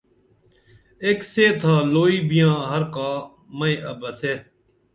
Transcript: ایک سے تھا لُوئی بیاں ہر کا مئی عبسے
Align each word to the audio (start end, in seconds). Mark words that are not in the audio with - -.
ایک 1.03 1.19
سے 1.31 1.45
تھا 1.59 1.75
لُوئی 1.93 2.17
بیاں 2.29 2.57
ہر 2.69 2.83
کا 2.93 3.09
مئی 3.57 3.75
عبسے 3.91 4.33